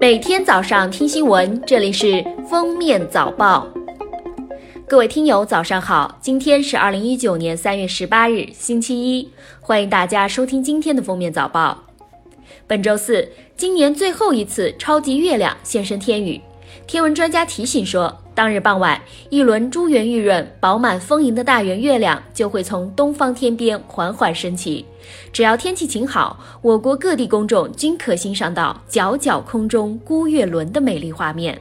[0.00, 3.66] 每天早上听新闻，这里是封面早报。
[4.86, 6.16] 各位听友，早上好！
[6.20, 9.28] 今天是二零一九年三月十八日，星期一，
[9.60, 11.82] 欢迎大家收听今天的封面早报。
[12.68, 16.40] 本周四，今年最后一次超级月亮现身天宇。
[16.86, 24.84] 天文专家提醒说，当日傍晚，一轮珠圆玉润、饱满丰盈的大圆月亮就会从东方天边缓缓升起。
[25.32, 31.60] 只要天气晴好，我国各地公众均可欣赏到皎皎空中孤月轮的美丽画面。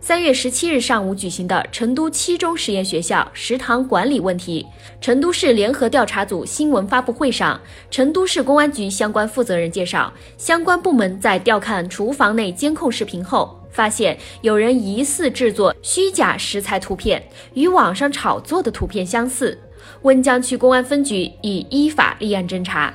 [0.00, 4.66] 三月十七日上午举行的成都七中实验学校食堂管理问题
[5.00, 17.22] 成都市联合调查组新闻发布会上，成都市公安局相关负责人介绍，相关部门在调看厨房内监控视频后，发现有人疑似制作虚假食材图片，
[17.54, 19.58] 与网上炒作的图片相似。
[20.02, 22.94] 温江区公安分局已依法立案侦查。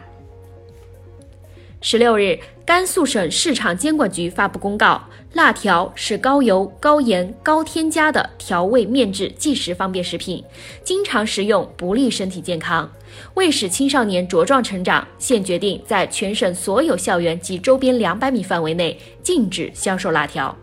[1.81, 5.01] 十六日，甘肃省市场监管局发布公告，
[5.33, 10.43] 辣条是高油、高盐、高添加的调味面制即食方便食品，
[10.83, 12.91] 经常食用不利身体健康。
[13.35, 20.53] 为使青少年茁壮成长，现决定在全省所有校园及周边两百米范围内禁止销售辣条。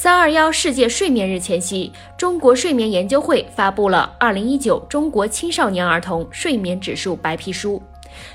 [0.00, 7.82] 三二幺世界睡眠日前夕，中国睡眠研究会发布了《二零一九中国青少年儿童睡眠指数白皮书》。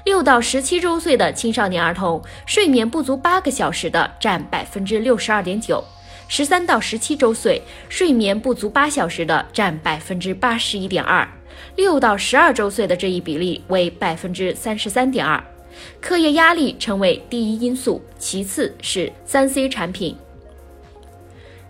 [0.04, 5.82] 六到十七周岁的青少年儿童睡眠不足八个小时的占百分之六十二点九，
[6.28, 11.26] 十三到十七周岁睡眠不足八小时的占百分之八十一点二，
[11.78, 15.42] 六到十二周岁的这一比例为百分之三十三点二。
[16.02, 20.14] 课业压力成为第一因素，其次是三 C 产品。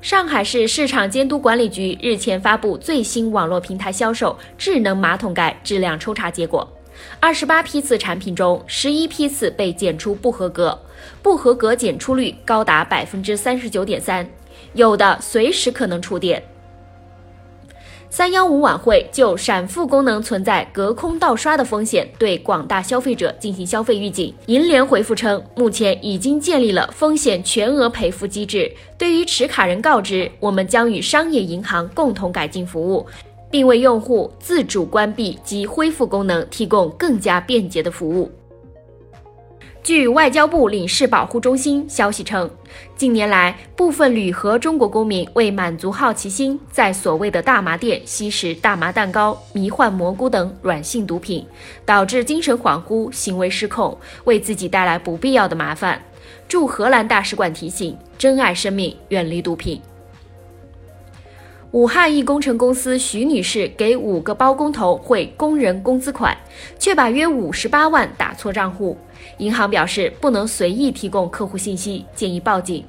[0.04, 6.68] 上海市市场监督管理局日前发布最新网络平台销售智能马桶盖质量抽查结果。
[7.22, 10.78] 二十八批次产品中，十一批次被检出不合格，
[11.22, 14.30] 不合格检出率高达百分之三十九点三，
[14.74, 16.44] 有的随时可能触电。
[18.10, 24.34] 三幺五晚会就闪付功能存在隔空盗刷的风险，对广大消费者进行消费预警。
[24.46, 33.06] 银联回复称，目前已经建立了风险全额赔付机制，对于持卡人告知，我们将与商业银行共同改进服务。
[33.54, 38.32] 并为用户自主关闭及恢复功能提供更加便捷的服务。
[39.84, 42.50] 据外交部领事保护中心消息称，
[42.96, 51.46] 近年来，部分旅和中国公民为满足好奇心，在所谓的大麻店吸食大麻蛋糕、迷幻蘑菇等软性毒品，
[51.86, 56.02] 导致精神恍惚、行为失控，为自己带来不必要的麻烦。
[56.48, 59.82] 驻荷兰大使馆提醒：珍爱生命，远离毒品。
[61.74, 66.38] 武汉一工程公司徐女士给五个包工头汇工人工资款，
[66.78, 68.96] 却把约五十八万打错账户。
[69.40, 72.86] 银行表示不能随意提供客户信息，建议报警。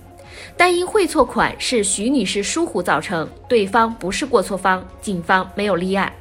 [0.55, 6.12] 但因汇错款是徐女士疏忽造成，对方不是过错方，警方没有立案。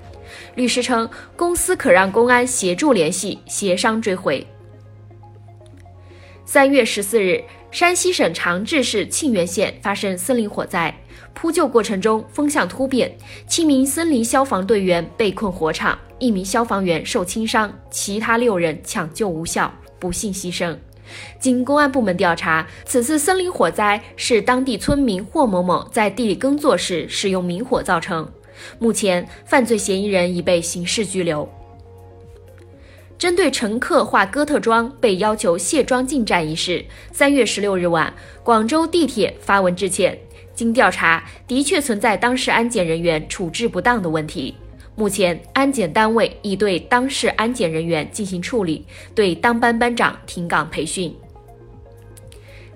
[0.56, 4.47] 律师称，公司可让公安协助联系，协商追回。
[6.46, 10.95] 三月十四日，山西省长治市沁源县发生森林火灾。
[11.34, 13.11] 扑救过程中风向突变，
[13.47, 20.78] 七名森林消防队员被困火场，一名消防员受轻伤，其他六人抢救无效，不幸牺牲。
[21.39, 28.31] 经公安部门调查，此次森林火灾是当地村民霍某某在地里耕作时使用明火造成。
[28.78, 31.50] 目前，犯罪嫌疑人已被刑事拘留。
[33.23, 38.13] 针对乘客化哥特妆被要求卸妆进站一事，三月十六日晚，
[38.44, 40.19] 广州地铁发文致歉。
[40.53, 44.53] 经调查，的确存在当事安检人员处置不当的问题。
[44.95, 48.85] 目前，安检单位已对当事安检人员进行处理，
[49.16, 51.16] 对当班班长停岗培训。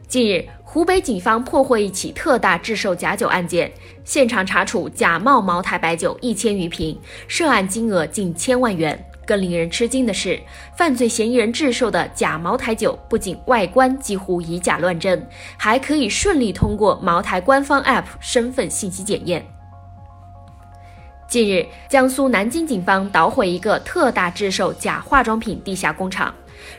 [0.08, 3.70] 近日，湖北警方破获一起特大制售假酒案件，
[4.06, 6.98] 现场查处假冒茅台白酒一千余瓶，
[7.28, 8.98] 涉案金额近千万元。
[9.28, 10.40] 更令人吃惊的是，
[10.74, 15.28] 犯罪嫌疑人制售的假茅台酒不仅外观几乎以假乱真，
[15.58, 19.57] 还可以顺利通过茅台官方 App 身份信息检验。
[21.30, 26.34] 近日，江苏南京警方捣毁一个特大制售假化妆品地下工厂，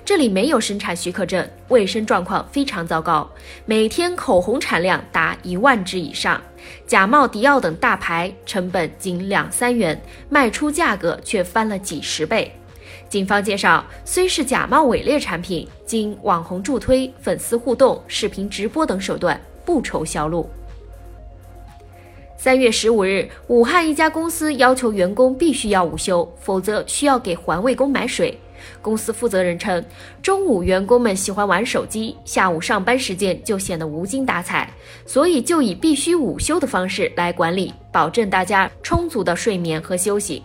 [0.07, 3.31] 这里没有生产许可证，卫生状况非常糟糕，
[3.67, 6.41] 每天口红产量达一万支以上，
[6.87, 10.01] 假冒迪奥等大牌，成本仅两三元，
[10.31, 12.51] 卖出价格却翻了几十倍。
[13.11, 20.49] 警方介绍，虽是假冒伪劣产品，经网红助推、粉丝互动、视频直播等手段，不愁销路。
[22.41, 28.39] 三月十五日，武汉一家公司要求员工必须要午休，否则需要给环卫工买水。
[28.81, 29.85] 公司负责人称，
[30.23, 34.73] 中午员工们喜欢玩手机，下午上班时间就显得无精打采，
[35.05, 40.45] 所以就以必须午休的方式来管理，保证大家充足的睡眠和休息。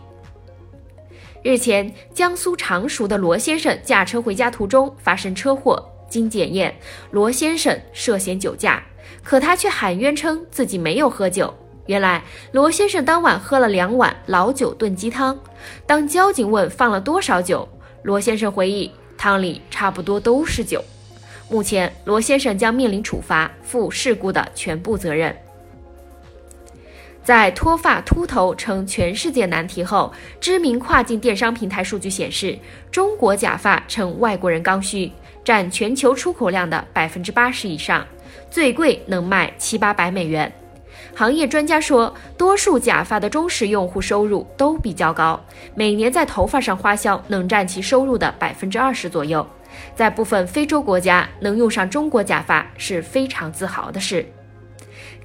[1.44, 6.76] 日前，江苏常熟的罗先生驾车回家途中发生车祸，经检验，
[7.12, 8.84] 罗先生涉嫌酒驾，
[9.24, 11.54] 可他却喊冤称自己没有喝酒。
[11.86, 15.38] 原来，罗先生当晚喝了两碗老酒炖鸡汤。
[15.86, 17.68] 当交警问放了多少酒，
[18.04, 20.84] 罗先生回忆，汤里差不多都是酒。
[21.50, 25.36] 目前，罗先生将面临处罚，负事故的全部责任。
[27.22, 32.58] 在脱发秃头成全世界难题后，知名跨境电商平台数据显示，
[32.92, 35.12] 中国假发成外国人刚需，
[35.44, 38.06] 占全球出口量的百分之八十以上，
[38.50, 40.52] 最贵能卖七八百美元。
[41.16, 45.40] 行业专家说，多数假发的忠实用户收入都比较高，
[45.76, 49.46] 每年在头发上花销能占其收入的百分之二十左右。
[49.96, 54.26] 在部分非洲国家，能用上中国假发是非常自豪的事。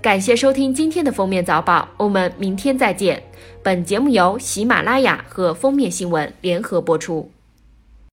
[0.00, 3.22] 感谢收听今天的封面早报，我们明天再见。
[3.62, 7.30] 本节目由喜马拉雅和封面新闻联合播出。